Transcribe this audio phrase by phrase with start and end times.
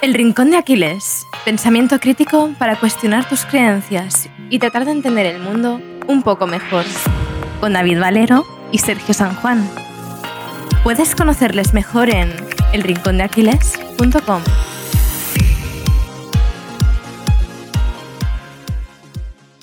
[0.00, 1.26] El Rincón de Aquiles.
[1.44, 6.84] Pensamiento crítico para cuestionar tus creencias y tratar de entender el mundo un poco mejor.
[7.58, 9.68] Con David Valero y Sergio San Juan.
[10.84, 12.32] Puedes conocerles mejor en
[12.72, 14.42] elrincondeaquiles.com.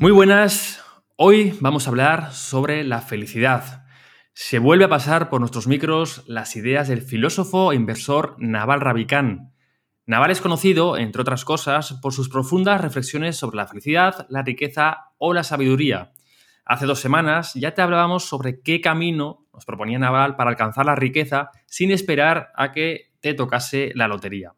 [0.02, 0.84] Muy buenas.
[1.16, 3.86] Hoy vamos a hablar sobre la felicidad.
[4.34, 9.55] Se vuelve a pasar por nuestros micros las ideas del filósofo e inversor Naval Ravikant
[10.08, 15.10] Naval es conocido, entre otras cosas, por sus profundas reflexiones sobre la felicidad, la riqueza
[15.18, 16.12] o la sabiduría.
[16.64, 20.96] Hace dos semanas ya te hablábamos sobre qué camino nos proponía Naval para alcanzar la
[20.96, 24.54] riqueza sin esperar a que te tocase la lotería.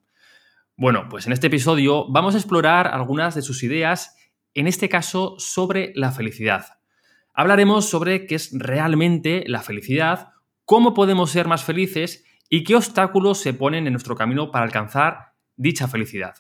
[0.76, 4.18] Bueno, pues en este episodio vamos a explorar algunas de sus ideas,
[4.54, 6.78] en este caso sobre la felicidad.
[7.34, 10.32] Hablaremos sobre qué es realmente la felicidad,
[10.66, 15.27] cómo podemos ser más felices y qué obstáculos se ponen en nuestro camino para alcanzar
[15.58, 16.36] dicha felicidad.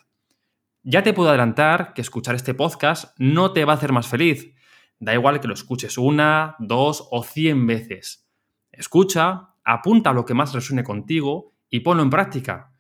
[0.84, 4.54] Ya te puedo adelantar que escuchar este podcast no te va a hacer más feliz.
[5.00, 8.30] Da igual que lo escuches una, dos o cien veces.
[8.72, 12.72] Escucha, apunta lo que más resuene contigo y ponlo en práctica.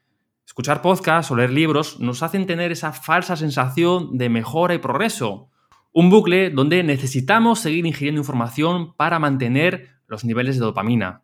[0.45, 5.49] Escuchar podcasts o leer libros nos hacen tener esa falsa sensación de mejora y progreso.
[5.91, 11.23] Un bucle donde necesitamos seguir ingiriendo información para mantener los niveles de dopamina.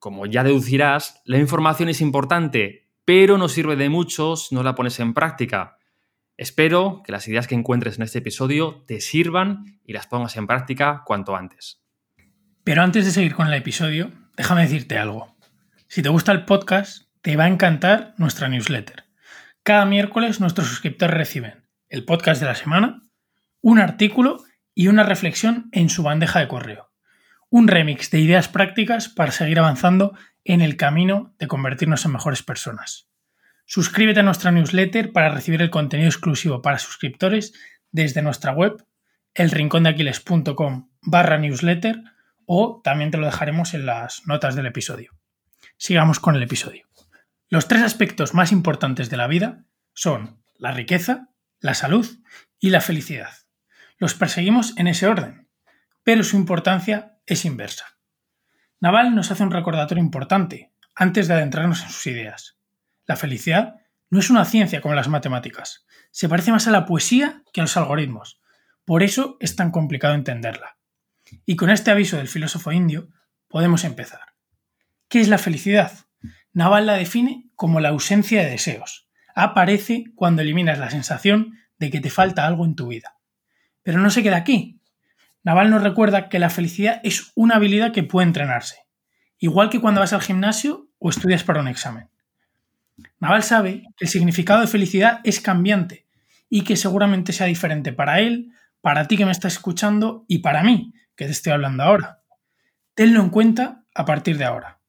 [0.00, 4.74] Como ya deducirás, la información es importante, pero no sirve de mucho si no la
[4.74, 5.78] pones en práctica.
[6.36, 10.46] Espero que las ideas que encuentres en este episodio te sirvan y las pongas en
[10.46, 11.80] práctica cuanto antes.
[12.64, 15.36] Pero antes de seguir con el episodio, déjame decirte algo.
[15.86, 19.04] Si te gusta el podcast, te va a encantar nuestra newsletter.
[19.62, 23.02] Cada miércoles nuestros suscriptores reciben el podcast de la semana,
[23.60, 24.42] un artículo
[24.74, 26.85] y una reflexión en su bandeja de correo.
[27.56, 32.42] Un remix de ideas prácticas para seguir avanzando en el camino de convertirnos en mejores
[32.42, 33.08] personas.
[33.64, 37.54] Suscríbete a nuestra newsletter para recibir el contenido exclusivo para suscriptores
[37.90, 38.84] desde nuestra web
[39.32, 42.02] elrincondeaquiles.com barra newsletter
[42.44, 45.12] o también te lo dejaremos en las notas del episodio.
[45.78, 46.86] Sigamos con el episodio.
[47.48, 49.64] Los tres aspectos más importantes de la vida
[49.94, 51.30] son la riqueza,
[51.60, 52.06] la salud
[52.60, 53.32] y la felicidad.
[53.96, 55.45] Los perseguimos en ese orden,
[56.06, 57.98] pero su importancia es inversa.
[58.78, 62.60] Naval nos hace un recordatorio importante antes de adentrarnos en sus ideas.
[63.06, 67.42] La felicidad no es una ciencia como las matemáticas, se parece más a la poesía
[67.52, 68.40] que a los algoritmos,
[68.84, 70.78] por eso es tan complicado entenderla.
[71.44, 73.08] Y con este aviso del filósofo indio
[73.48, 74.20] podemos empezar.
[75.08, 75.90] ¿Qué es la felicidad?
[76.52, 79.08] Naval la define como la ausencia de deseos.
[79.34, 83.16] Aparece cuando eliminas la sensación de que te falta algo en tu vida.
[83.82, 84.80] Pero no se queda aquí.
[85.46, 88.78] Naval nos recuerda que la felicidad es una habilidad que puede entrenarse,
[89.38, 92.10] igual que cuando vas al gimnasio o estudias para un examen.
[93.20, 96.08] Naval sabe que el significado de felicidad es cambiante
[96.48, 100.64] y que seguramente sea diferente para él, para ti que me estás escuchando y para
[100.64, 102.22] mí, que te estoy hablando ahora.
[102.96, 104.80] Tenlo en cuenta a partir de ahora.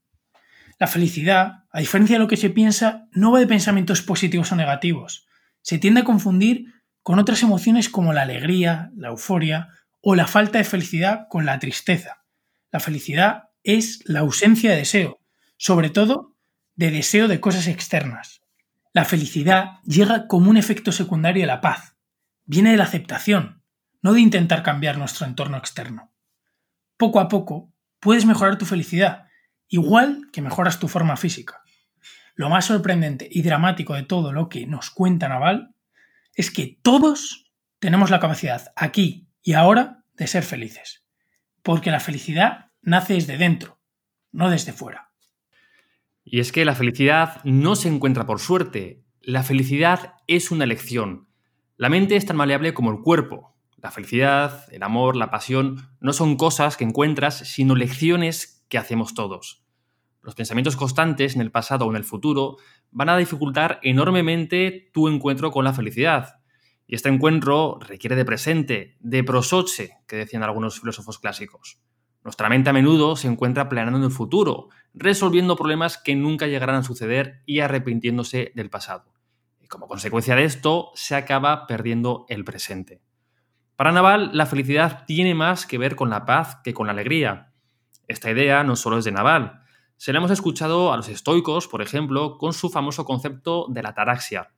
[0.79, 4.55] La felicidad, a diferencia de lo que se piensa, no va de pensamientos positivos o
[4.55, 5.27] negativos.
[5.61, 6.73] Se tiende a confundir
[7.03, 9.69] con otras emociones como la alegría, la euforia
[10.01, 12.23] o la falta de felicidad con la tristeza.
[12.71, 15.19] La felicidad es la ausencia de deseo,
[15.57, 16.35] sobre todo
[16.75, 18.41] de deseo de cosas externas.
[18.93, 21.95] La felicidad llega como un efecto secundario de la paz.
[22.45, 23.61] Viene de la aceptación,
[24.01, 26.11] no de intentar cambiar nuestro entorno externo.
[26.97, 29.27] Poco a poco puedes mejorar tu felicidad,
[29.67, 31.61] igual que mejoras tu forma física.
[32.35, 35.73] Lo más sorprendente y dramático de todo lo que nos cuenta Naval
[36.33, 41.05] es que todos tenemos la capacidad aquí y ahora de ser felices.
[41.63, 43.79] Porque la felicidad nace desde dentro,
[44.33, 45.13] no desde fuera.
[46.25, 49.05] Y es que la felicidad no se encuentra por suerte.
[49.21, 51.29] La felicidad es una elección.
[51.77, 53.55] La mente es tan maleable como el cuerpo.
[53.77, 59.13] La felicidad, el amor, la pasión no son cosas que encuentras, sino lecciones que hacemos
[59.13, 59.63] todos.
[60.23, 62.57] Los pensamientos constantes en el pasado o en el futuro
[62.91, 66.41] van a dificultar enormemente tu encuentro con la felicidad.
[66.87, 71.81] Y este encuentro requiere de presente, de prosoche, que decían algunos filósofos clásicos.
[72.23, 76.83] Nuestra mente a menudo se encuentra planeando el futuro, resolviendo problemas que nunca llegarán a
[76.83, 79.13] suceder y arrepintiéndose del pasado.
[79.61, 83.01] Y como consecuencia de esto, se acaba perdiendo el presente.
[83.75, 87.53] Para Naval, la felicidad tiene más que ver con la paz que con la alegría.
[88.07, 89.61] Esta idea no solo es de Naval.
[89.97, 93.93] Se la hemos escuchado a los estoicos, por ejemplo, con su famoso concepto de la
[93.93, 94.53] taraxia,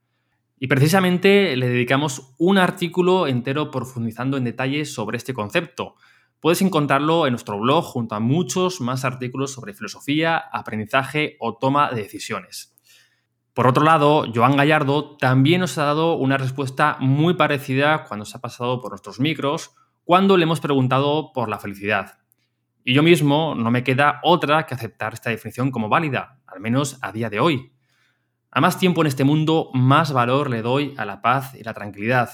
[0.59, 5.95] y precisamente le dedicamos un artículo entero profundizando en detalles sobre este concepto.
[6.41, 11.91] Puedes encontrarlo en nuestro blog junto a muchos más artículos sobre filosofía, aprendizaje o toma
[11.91, 12.75] de decisiones.
[13.53, 18.37] Por otro lado, Joan Gallardo también nos ha dado una respuesta muy parecida cuando se
[18.37, 22.19] ha pasado por nuestros micros, cuando le hemos preguntado por la felicidad.
[22.83, 26.97] Y yo mismo no me queda otra que aceptar esta definición como válida, al menos
[27.01, 27.71] a día de hoy.
[28.51, 31.75] A más tiempo en este mundo, más valor le doy a la paz y la
[31.75, 32.31] tranquilidad.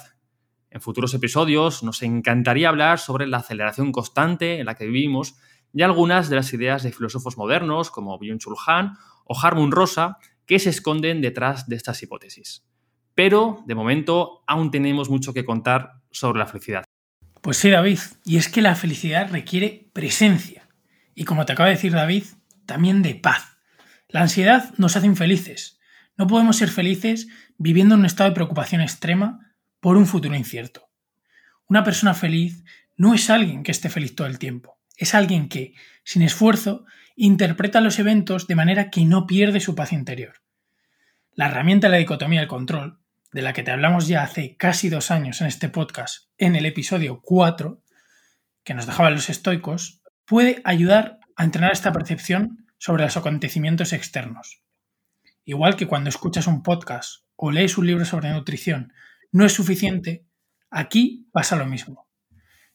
[0.69, 5.35] En futuros episodios nos encantaría hablar sobre la aceleración constante en la que vivimos
[5.73, 8.93] y algunas de las ideas de filósofos modernos como Byung-Chul Han
[9.25, 12.65] o Harmon Rosa que se esconden detrás de estas hipótesis.
[13.13, 16.85] Pero, de momento, aún tenemos mucho que contar sobre la felicidad.
[17.41, 20.69] Pues sí, David, y es que la felicidad requiere presencia.
[21.13, 22.23] Y como te acaba de decir David,
[22.65, 23.57] también de paz.
[24.07, 25.75] La ansiedad nos hace infelices.
[26.17, 27.27] No podemos ser felices
[27.57, 30.89] viviendo en un estado de preocupación extrema por un futuro incierto.
[31.67, 32.63] Una persona feliz
[32.95, 35.73] no es alguien que esté feliz todo el tiempo, es alguien que,
[36.03, 36.85] sin esfuerzo,
[37.15, 40.41] interpreta los eventos de manera que no pierde su paz interior.
[41.33, 42.99] La herramienta de la dicotomía del control,
[43.31, 46.65] de la que te hablamos ya hace casi dos años en este podcast, en el
[46.65, 47.83] episodio 4,
[48.63, 54.64] que nos dejaban los estoicos, puede ayudar a entrenar esta percepción sobre los acontecimientos externos.
[55.47, 58.91] Igual que cuando escuchas un podcast o lees un libro sobre nutrición
[59.31, 60.25] no es suficiente,
[60.71, 62.09] aquí pasa lo mismo.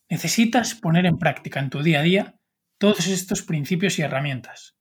[0.09, 2.41] Necesitas poner en práctica en tu día a día
[2.79, 4.77] todos estos principios y herramientas.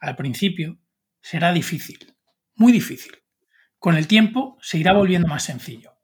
[0.00, 0.78] Al principio
[1.20, 2.16] será difícil,
[2.54, 3.12] muy difícil.
[3.78, 5.98] Con el tiempo se irá volviendo más sencillo.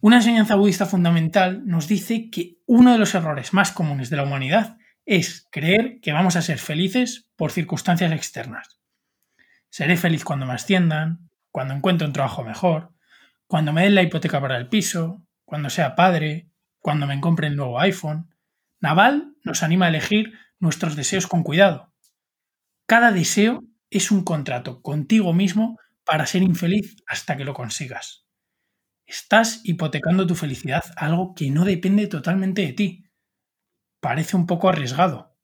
[0.00, 4.24] Una enseñanza budista fundamental nos dice que uno de los errores más comunes de la
[4.24, 8.77] humanidad es creer que vamos a ser felices por circunstancias externas.
[9.70, 12.94] Seré feliz cuando me asciendan, cuando encuentre un trabajo mejor,
[13.46, 17.56] cuando me den la hipoteca para el piso, cuando sea padre, cuando me compre el
[17.56, 18.34] nuevo iPhone.
[18.80, 21.92] Naval nos anima a elegir nuestros deseos con cuidado.
[22.86, 28.26] Cada deseo es un contrato contigo mismo para ser infeliz hasta que lo consigas.
[29.06, 33.04] Estás hipotecando tu felicidad algo que no depende totalmente de ti.
[34.00, 35.36] Parece un poco arriesgado.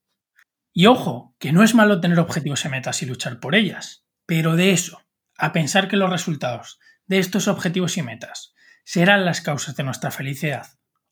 [0.72, 4.56] Y ojo, que no es malo tener objetivos y metas y luchar por ellas, pero
[4.56, 5.02] de eso,
[5.36, 8.54] a pensar que los resultados de estos objetivos y metas
[8.84, 10.66] serán las causas de nuestra felicidad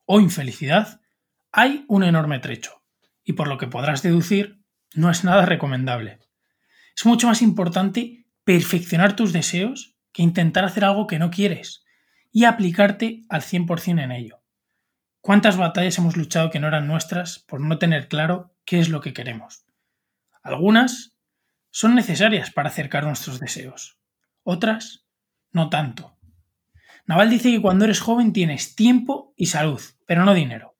[0.04, 1.00] o infelicidad,
[1.52, 2.82] hay un enorme trecho,
[3.24, 4.60] y por lo que podrás deducir,
[4.94, 6.18] no es nada recomendable.
[6.96, 11.84] Es mucho más importante perfeccionar tus deseos que intentar hacer algo que no quieres
[12.30, 14.42] y aplicarte al 100% en ello.
[15.20, 19.00] ¿Cuántas batallas hemos luchado que no eran nuestras por no tener claro qué es lo
[19.00, 19.64] que queremos?
[20.42, 21.11] Algunas
[21.72, 23.98] son necesarias para acercar nuestros deseos,
[24.44, 25.06] otras
[25.50, 26.18] no tanto.
[27.06, 30.76] Naval dice que cuando eres joven tienes tiempo y salud, pero no dinero.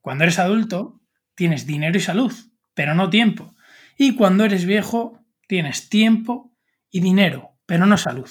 [0.00, 1.00] Cuando eres adulto,
[1.34, 2.32] tienes dinero y salud,
[2.74, 3.56] pero no tiempo.
[3.96, 5.18] Y cuando eres viejo,
[5.48, 6.54] tienes tiempo
[6.90, 8.28] y dinero, pero no salud.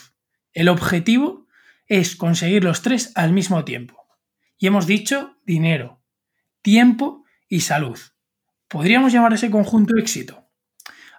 [0.54, 1.48] El objetivo
[1.88, 4.08] es conseguir los tres al mismo tiempo.
[4.58, 6.04] Y hemos dicho dinero,
[6.62, 8.00] tiempo y salud.
[8.68, 10.43] ¿Podríamos llamar ese conjunto éxito?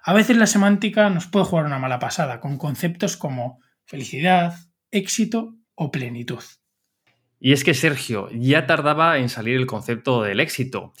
[0.07, 4.53] A veces la semántica nos puede jugar una mala pasada con conceptos como felicidad,
[4.91, 6.43] éxito o plenitud.
[7.39, 10.93] Y es que Sergio ya tardaba en salir el concepto del éxito.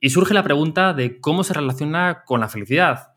[0.00, 3.12] Y surge la pregunta de cómo se relaciona con la felicidad.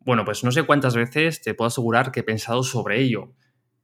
[0.00, 3.34] Bueno, pues no sé cuántas veces te puedo asegurar que he pensado sobre ello.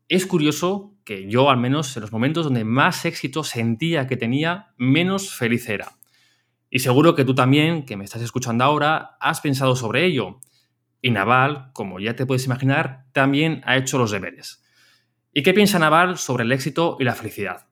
[0.09, 4.73] Es curioso que yo, al menos en los momentos donde más éxito sentía que tenía,
[4.78, 5.99] menos feliz era.
[6.71, 10.40] Y seguro que tú también, que me estás escuchando ahora, has pensado sobre ello.
[11.00, 14.64] Y Naval, como ya te puedes imaginar, también ha hecho los deberes.
[15.33, 17.69] ¿Y qué piensa Naval sobre el éxito y la felicidad?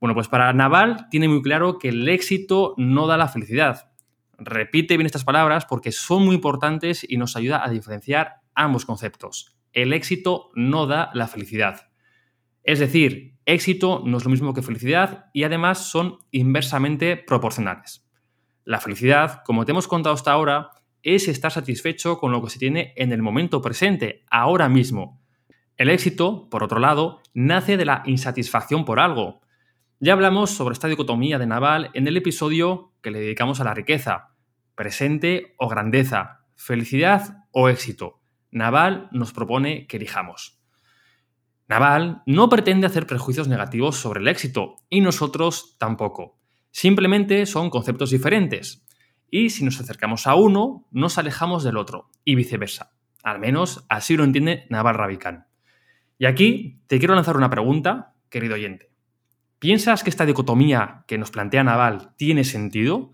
[0.00, 3.92] Bueno, pues para Naval tiene muy claro que el éxito no da la felicidad.
[4.38, 9.58] Repite bien estas palabras porque son muy importantes y nos ayuda a diferenciar ambos conceptos.
[9.74, 11.90] El éxito no da la felicidad.
[12.62, 18.08] Es decir, éxito no es lo mismo que felicidad y además son inversamente proporcionales.
[18.64, 20.70] La felicidad, como te hemos contado hasta ahora,
[21.02, 25.20] es estar satisfecho con lo que se tiene en el momento presente, ahora mismo.
[25.76, 29.40] El éxito, por otro lado, nace de la insatisfacción por algo.
[29.98, 33.74] Ya hablamos sobre esta dicotomía de Naval en el episodio que le dedicamos a la
[33.74, 34.34] riqueza,
[34.74, 38.20] presente o grandeza, felicidad o éxito.
[38.50, 40.60] Naval nos propone que elijamos.
[41.68, 46.38] Naval no pretende hacer prejuicios negativos sobre el éxito y nosotros tampoco.
[46.72, 48.84] Simplemente son conceptos diferentes
[49.30, 52.92] y si nos acercamos a uno, nos alejamos del otro, y viceversa.
[53.22, 55.44] Al menos así lo entiende Naval Ravikant.
[56.18, 58.90] Y aquí te quiero lanzar una pregunta, querido oyente.
[59.58, 63.12] ¿Piensas que esta dicotomía que nos plantea Naval tiene sentido?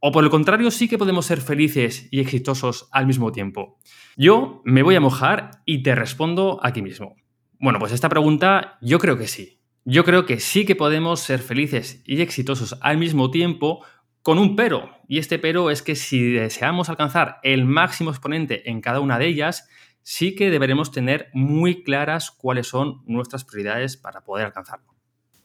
[0.00, 3.78] ¿O por el contrario sí que podemos ser felices y exitosos al mismo tiempo?
[4.16, 7.16] Yo me voy a mojar y te respondo aquí mismo.
[7.60, 9.60] Bueno, pues esta pregunta yo creo que sí.
[9.84, 13.84] Yo creo que sí que podemos ser felices y exitosos al mismo tiempo
[14.28, 14.90] con un pero.
[15.08, 19.26] Y este pero es que si deseamos alcanzar el máximo exponente en cada una de
[19.26, 19.70] ellas,
[20.02, 24.94] sí que deberemos tener muy claras cuáles son nuestras prioridades para poder alcanzarlo.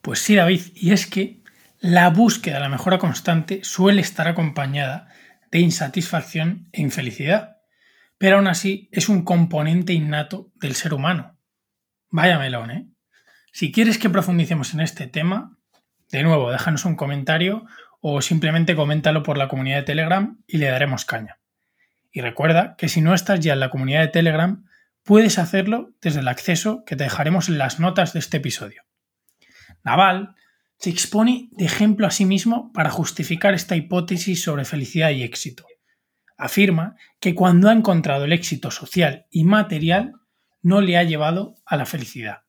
[0.01, 1.43] Pues sí, David, y es que
[1.79, 5.07] la búsqueda de la mejora constante suele estar acompañada
[5.49, 7.59] de insatisfacción e infelicidad,
[8.17, 11.39] pero aún así es un componente innato del ser humano.
[12.09, 12.89] Vaya melón, ¿eh?
[13.53, 15.57] Si quieres que profundicemos en este tema,
[16.11, 17.65] de nuevo, déjanos un comentario
[18.05, 21.39] o simplemente coméntalo por la comunidad de Telegram y le daremos caña.
[22.11, 24.65] Y recuerda que si no estás ya en la comunidad de Telegram,
[25.03, 28.83] puedes hacerlo desde el acceso que te dejaremos en las notas de este episodio.
[29.85, 30.35] Naval
[30.79, 35.65] se expone de ejemplo a sí mismo para justificar esta hipótesis sobre felicidad y éxito.
[36.37, 40.11] Afirma que cuando ha encontrado el éxito social y material,
[40.61, 42.39] no le ha llevado a la felicidad.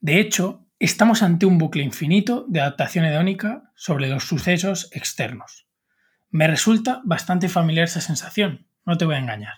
[0.00, 5.66] De hecho, estamos ante un bucle infinito de adaptación hedónica sobre los sucesos externos.
[6.30, 9.54] Me resulta bastante familiar esa sensación, no te voy a engañar.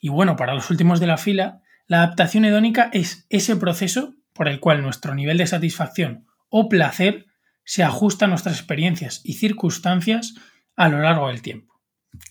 [0.00, 4.48] Y bueno, para los últimos de la fila, la adaptación hedónica es ese proceso por
[4.48, 7.26] el cual nuestro nivel de satisfacción o placer
[7.64, 10.34] se ajusta a nuestras experiencias y circunstancias
[10.76, 11.80] a lo largo del tiempo.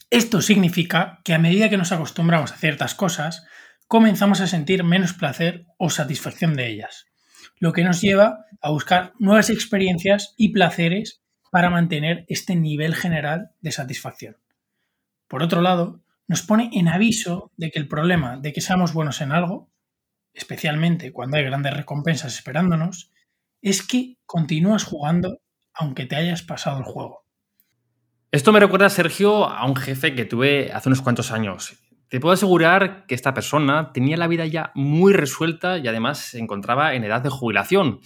[0.10, 3.46] Esto significa que a medida que nos acostumbramos a ciertas cosas,
[3.88, 7.08] comenzamos a sentir menos placer o satisfacción de ellas,
[7.60, 11.22] lo que nos lleva a buscar nuevas experiencias y placeres
[11.52, 14.38] para mantener este nivel general de satisfacción.
[15.28, 19.22] Por otro lado, nos pone en aviso de que el problema de que seamos buenos
[19.22, 19.70] en algo,
[20.34, 23.12] especialmente cuando hay grandes recompensas esperándonos,
[23.62, 25.40] es que continúas jugando
[25.74, 27.26] aunque te hayas pasado el juego.
[28.32, 31.78] Esto me recuerda, Sergio, a un jefe que tuve hace unos cuantos años.
[32.10, 36.40] Te puedo asegurar que esta persona tenía la vida ya muy resuelta y además se
[36.40, 38.00] encontraba en edad de jubilación.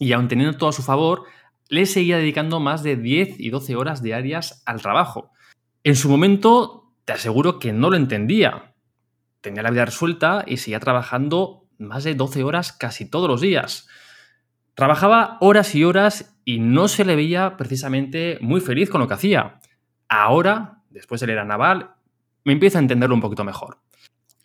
[0.00, 1.22] Y aun teniendo todo a su favor,
[1.68, 5.30] le seguía dedicando más de 10 y 12 horas diarias al trabajo.
[5.84, 8.74] En su momento, te aseguro que no lo entendía.
[9.40, 13.88] Tenía la vida resuelta y seguía trabajando más de 12 horas casi todos los días.
[14.74, 19.14] Trabajaba horas y horas y no se le veía precisamente muy feliz con lo que
[19.14, 19.60] hacía.
[20.08, 21.94] Ahora, después de leer a Naval,
[22.44, 23.78] me empiezo a entenderlo un poquito mejor.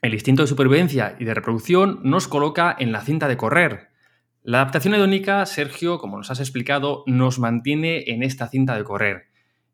[0.01, 3.89] El instinto de supervivencia y de reproducción nos coloca en la cinta de correr.
[4.41, 9.27] La adaptación hedónica, Sergio, como nos has explicado, nos mantiene en esta cinta de correr.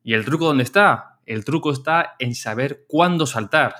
[0.03, 1.19] ¿Y el truco dónde está?
[1.27, 3.75] El truco está en saber cuándo saltar.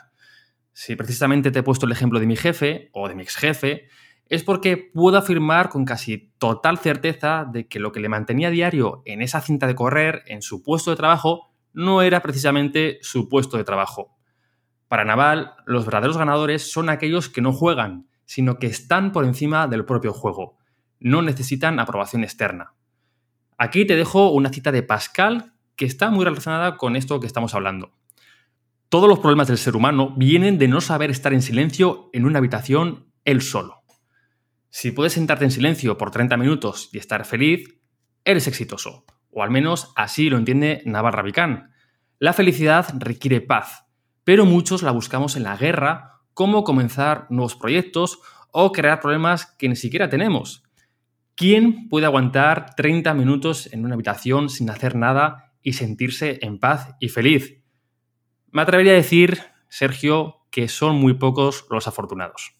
[0.74, 3.88] Si precisamente te he puesto el ejemplo de mi jefe o de mi ex jefe,
[4.30, 9.02] es porque puedo afirmar con casi total certeza de que lo que le mantenía diario
[9.06, 13.58] en esa cinta de correr, en su puesto de trabajo, no era precisamente su puesto
[13.58, 14.15] de trabajo.
[14.88, 19.68] Para Naval, los verdaderos ganadores son aquellos que no juegan, sino que están por encima
[19.68, 20.58] del propio juego.
[21.00, 22.74] No necesitan aprobación externa.
[23.58, 27.56] Aquí te dejo una cita de Pascal que está muy relacionada con esto que estamos
[27.56, 27.94] hablando.
[28.90, 32.40] Todos los problemas del ser humano vienen de no saber estar en silencio en una
[32.40, 33.84] habitación él solo.
[34.70, 37.80] Si puedes sentarte en silencio por 30 minutos y estar feliz,
[38.24, 39.06] eres exitoso.
[39.32, 41.70] O al menos así lo entiende Naval Ravikant.
[42.20, 43.85] La felicidad requiere paz,
[44.26, 48.20] pero muchos la buscamos en la guerra, cómo comenzar nuevos proyectos
[48.52, 50.64] o crear problemas que ni siquiera tenemos.
[51.36, 56.96] ¿Quién puede aguantar 30 minutos en una habitación sin hacer nada y sentirse en paz
[57.00, 57.62] y feliz?
[58.52, 59.40] Me atrevería a decir,
[59.70, 62.56] Sergio, que son muy pocos los afortunados.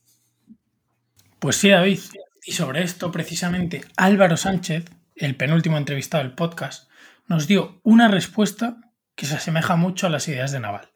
[1.40, 2.00] Pues sí, David.
[2.46, 6.92] Y sobre esto, precisamente, Álvaro Sánchez, el penúltimo entrevistado del podcast,
[7.28, 8.78] nos dio una respuesta
[9.16, 10.95] que se asemeja mucho a las ideas de Naval.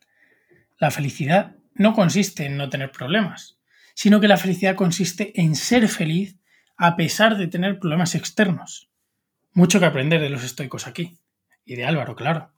[0.79, 3.59] La felicidad no consiste en no tener problemas,
[3.93, 6.37] sino que la felicidad consiste en ser feliz
[6.77, 8.89] a pesar de tener problemas externos.
[9.51, 11.19] Mucho que aprender de los estoicos aquí.
[11.65, 12.53] Y de Álvaro, claro.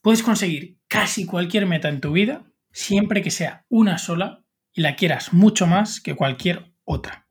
[0.00, 4.94] Puedes conseguir casi cualquier meta en tu vida siempre que sea una sola y la
[4.94, 7.26] quieras mucho más que cualquier otra.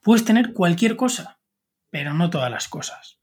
[0.00, 1.40] Puedes tener cualquier cosa,
[1.90, 3.18] pero no todas las cosas.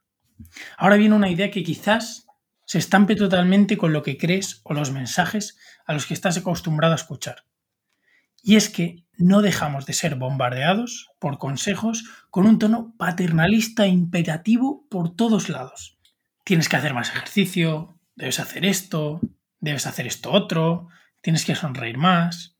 [0.78, 2.27] Ahora viene una idea que quizás
[2.68, 6.94] se estampe totalmente con lo que crees o los mensajes a los que estás acostumbrado
[6.94, 7.46] a escuchar.
[8.44, 13.90] Y es que no dejamos de ser bombardeados por consejos con un tono paternalista e
[13.90, 15.98] imperativo por todos lados.
[16.44, 19.22] Tienes que hacer más ejercicio, debes hacer esto,
[19.62, 20.90] debes hacer esto otro,
[21.22, 22.58] tienes que sonreír más.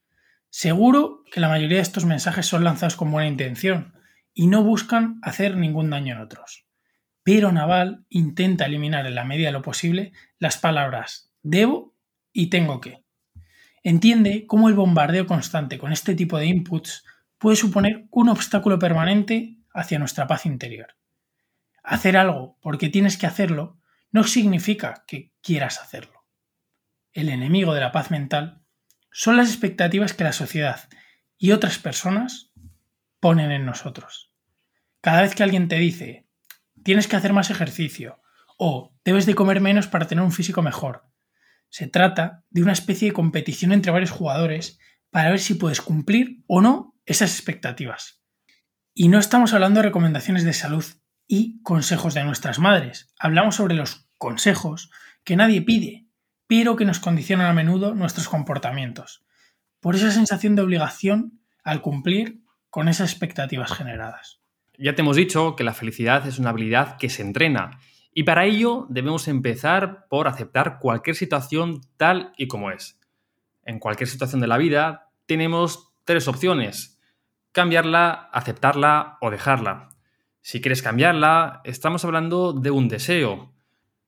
[0.50, 3.94] Seguro que la mayoría de estos mensajes son lanzados con buena intención
[4.34, 6.67] y no buscan hacer ningún daño en otros
[7.28, 11.94] pero Naval intenta eliminar en la medida de lo posible las palabras debo
[12.32, 13.04] y tengo que.
[13.84, 17.04] Entiende cómo el bombardeo constante con este tipo de inputs
[17.38, 20.96] puede suponer un obstáculo permanente hacia nuestra paz interior.
[21.84, 23.78] Hacer algo porque tienes que hacerlo
[24.10, 26.24] no significa que quieras hacerlo.
[27.12, 28.62] El enemigo de la paz mental
[29.12, 30.88] son las expectativas que la sociedad
[31.38, 32.54] y otras personas
[33.20, 34.32] ponen en nosotros.
[35.02, 36.27] Cada vez que alguien te dice,
[36.88, 38.22] tienes que hacer más ejercicio
[38.58, 41.04] o debes de comer menos para tener un físico mejor,
[41.68, 44.80] se trata de una especie de competición entre varios jugadores
[45.10, 48.24] para ver si puedes cumplir o no esas expectativas.
[48.94, 50.86] Y no estamos hablando de recomendaciones de salud
[51.28, 53.14] y consejos de nuestras madres.
[53.20, 54.90] Hablamos sobre los consejos
[55.26, 56.08] que nadie pide,
[56.48, 59.26] pero que nos condicionan a menudo nuestros comportamientos,
[59.82, 64.40] por esa sensación de obligación al cumplir con esas expectativas generadas.
[64.80, 67.80] Ya te hemos dicho que la felicidad es una habilidad que se entrena
[68.14, 73.00] y para ello debemos empezar por aceptar cualquier situación tal y como es.
[73.64, 77.00] En cualquier situación de la vida tenemos tres opciones.
[77.52, 79.90] Cambiarla, aceptarla o dejarla.
[80.42, 83.54] Si quieres cambiarla, estamos hablando de un deseo.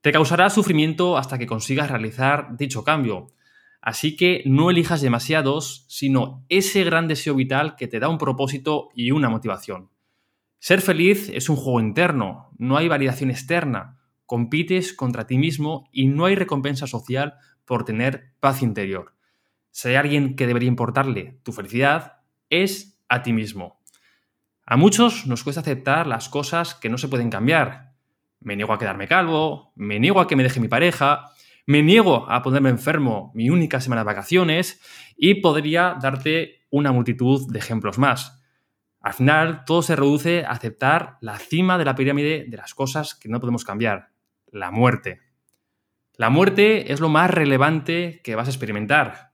[0.02, 3.28] Te causará sufrimiento hasta que consigas realizar dicho cambio.
[3.82, 8.90] Así que no elijas demasiados, sino ese gran deseo vital que te da un propósito
[8.94, 9.90] y una motivación.
[10.60, 14.00] Ser feliz es un juego interno, no hay validación externa
[14.30, 17.34] compites contra ti mismo y no hay recompensa social
[17.66, 19.16] por tener paz interior.
[19.72, 22.20] Si hay alguien que debería importarle tu felicidad,
[22.52, 23.82] es a ti mismo.
[24.68, 27.96] A muchos nos cuesta aceptar las cosas que no se pueden cambiar.
[28.40, 31.32] Me niego a quedarme calvo, me niego a que me deje mi pareja,
[31.66, 34.80] me niego a ponerme enfermo mi única semana de vacaciones
[35.18, 38.39] y podría darte una multitud de ejemplos más.
[39.02, 43.16] Al final, todo se reduce a aceptar la cima de la pirámide de las cosas
[43.16, 44.10] que no podemos cambiar,
[44.52, 45.22] la muerte.
[46.16, 49.32] La muerte es lo más relevante que vas a experimentar.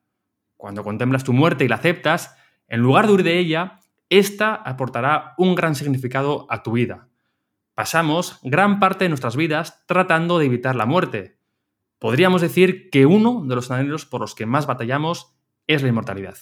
[0.56, 2.36] Cuando contemplas tu muerte y la aceptas,
[2.68, 3.80] en lugar de huir de ella,
[4.10, 7.10] esta aportará un gran significado a tu vida.
[7.74, 11.40] Pasamos gran parte de nuestras vidas tratando de evitar la muerte.
[11.98, 15.36] Podríamos decir que uno de los anhelos por los que más batallamos
[15.66, 16.38] es la inmortalidad.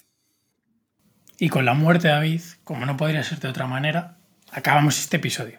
[1.39, 4.17] Y con la muerte, David, como no podría ser de otra manera,
[4.51, 5.57] acabamos este episodio.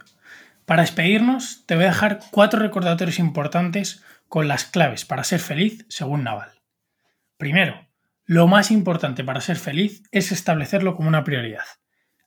[0.66, 5.84] Para despedirnos, te voy a dejar cuatro recordatorios importantes con las claves para ser feliz
[5.88, 6.62] según Naval.
[7.37, 7.87] Primero,
[8.24, 11.64] lo más importante para ser feliz es establecerlo como una prioridad,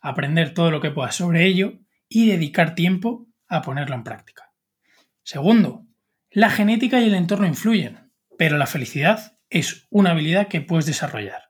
[0.01, 4.51] aprender todo lo que puedas sobre ello y dedicar tiempo a ponerlo en práctica.
[5.23, 5.85] Segundo,
[6.29, 11.46] la genética y el entorno influyen, pero la felicidad es una habilidad que puedes desarrollar.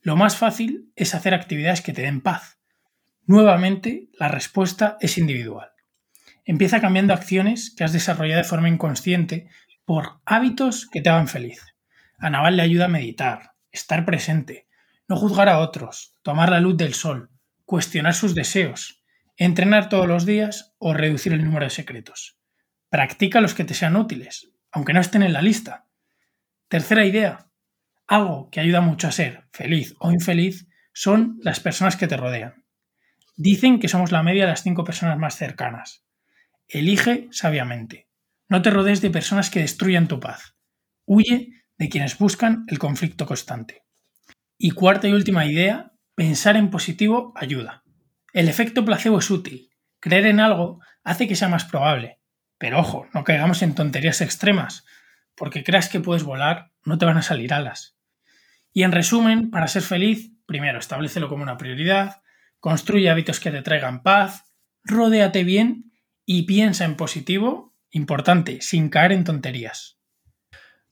[0.00, 2.58] Lo más fácil es hacer actividades que te den paz.
[3.26, 5.70] Nuevamente, la respuesta es individual.
[6.44, 9.48] Empieza cambiando acciones que has desarrollado de forma inconsciente
[9.84, 11.62] por hábitos que te hagan feliz.
[12.18, 14.66] A Naval le ayuda a meditar, estar presente,
[15.08, 17.30] no juzgar a otros, tomar la luz del sol,
[17.64, 19.02] cuestionar sus deseos,
[19.36, 22.38] entrenar todos los días o reducir el número de secretos.
[22.90, 25.86] Practica los que te sean útiles, aunque no estén en la lista.
[26.68, 27.47] Tercera idea.
[28.08, 32.64] Algo que ayuda mucho a ser feliz o infeliz son las personas que te rodean.
[33.36, 36.06] Dicen que somos la media de las cinco personas más cercanas.
[36.66, 38.08] Elige sabiamente.
[38.48, 40.56] No te rodees de personas que destruyan tu paz.
[41.04, 43.84] Huye de quienes buscan el conflicto constante.
[44.56, 47.84] Y cuarta y última idea, pensar en positivo ayuda.
[48.32, 49.68] El efecto placebo es útil.
[50.00, 52.20] Creer en algo hace que sea más probable.
[52.56, 54.86] Pero ojo, no caigamos en tonterías extremas.
[55.36, 57.97] Porque creas que puedes volar, no te van a salir alas.
[58.72, 62.22] Y en resumen, para ser feliz, primero establecelo como una prioridad,
[62.60, 64.44] construye hábitos que te traigan paz,
[64.84, 65.92] rodéate bien
[66.24, 69.98] y piensa en positivo, importante, sin caer en tonterías.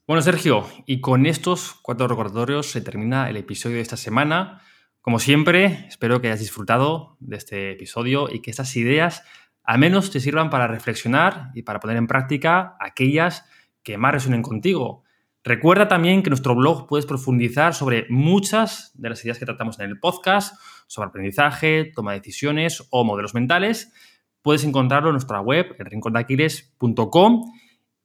[0.07, 4.63] Bueno, Sergio, y con estos cuatro recordatorios se termina el episodio de esta semana.
[5.01, 9.25] Como siempre, espero que hayas disfrutado de este episodio y que estas ideas
[9.67, 13.45] al menos te sirvan para reflexionar y para poner en práctica aquellas
[13.83, 15.03] que más resuenen contigo.
[15.47, 19.79] Recuerda también que en nuestro blog puedes profundizar sobre muchas de las ideas que tratamos
[19.79, 23.93] en el podcast, sobre aprendizaje, toma de decisiones o modelos mentales
[24.47, 27.53] puedes encontrarlo en nuestra web, en rincondaquiles.com.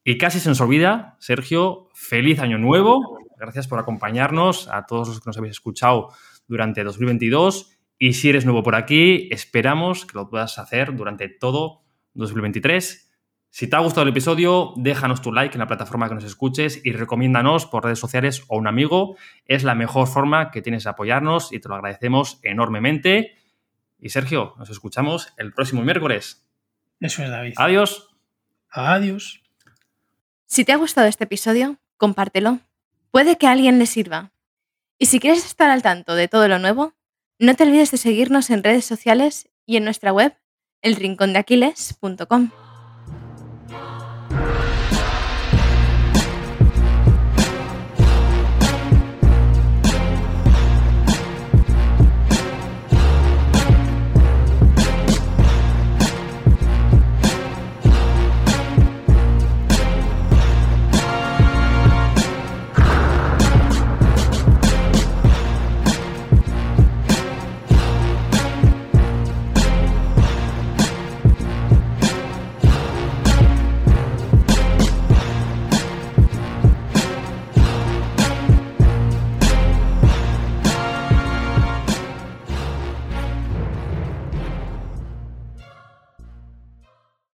[0.02, 3.16] Y casi se nos olvida, Sergio, feliz año nuevo.
[3.38, 6.08] Gracias por acompañarnos a todos los que nos habéis escuchado
[6.48, 7.78] durante 2022.
[7.96, 13.11] Y si eres nuevo por aquí, esperamos que lo puedas hacer durante todo 2023.
[13.54, 16.80] Si te ha gustado el episodio, déjanos tu like en la plataforma que nos escuches
[16.86, 19.18] y recomiéndanos por redes sociales o un amigo.
[19.44, 23.36] Es la mejor forma que tienes de apoyarnos y te lo agradecemos enormemente.
[23.98, 26.48] Y Sergio, nos escuchamos el próximo miércoles.
[26.98, 27.52] Eso es, David.
[27.56, 28.08] Adiós.
[28.70, 29.42] Adiós.
[30.46, 32.60] Si te ha gustado este episodio, compártelo.
[33.10, 34.32] Puede que a alguien le sirva.
[34.96, 36.94] Y si quieres estar al tanto de todo lo nuevo,
[37.38, 40.34] No te olvides de seguirnos en redes sociales y en nuestra web,
[40.80, 42.50] elrincondeaquiles.com.